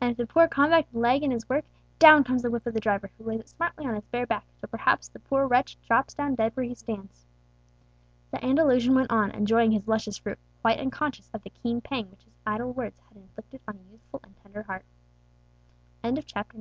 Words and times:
and 0.00 0.10
if 0.12 0.16
the 0.18 0.26
poor 0.26 0.46
convict 0.48 0.94
lag 0.94 1.22
in 1.22 1.30
his 1.30 1.48
work, 1.48 1.64
down 1.98 2.24
comes 2.24 2.42
the 2.42 2.50
whip 2.50 2.66
of 2.66 2.74
the 2.74 2.80
driver, 2.80 3.10
who 3.16 3.24
lays 3.24 3.40
it 3.40 3.48
smartly 3.48 3.86
on 3.86 3.94
his 3.94 4.04
bare 4.06 4.26
back, 4.26 4.44
till 4.60 4.68
perhaps 4.68 5.08
the 5.08 5.18
poor 5.18 5.46
wretch 5.46 5.78
drops 5.88 6.12
down 6.12 6.34
dead 6.34 6.50
where 6.54 6.64
he 6.66 6.74
stands!" 6.74 7.24
The 8.32 8.44
Andalusian 8.44 8.94
went 8.94 9.10
on, 9.10 9.30
enjoying 9.30 9.72
his 9.72 9.88
luscious 9.88 10.18
fruit, 10.18 10.38
quite 10.60 10.78
unconscious 10.78 11.30
of 11.32 11.42
the 11.42 11.48
keen 11.48 11.80
pang 11.80 12.10
which 12.10 12.24
his 12.24 12.36
idle 12.46 12.70
words 12.74 13.00
had 13.08 13.16
inflicted 13.16 13.62
on 13.66 13.76
a 13.78 13.92
youthful 13.92 14.20
and 14.24 14.34
tender 14.42 14.62
heart. 14.64 14.84
CHAPTER 16.04 16.58
XX. 16.58 16.60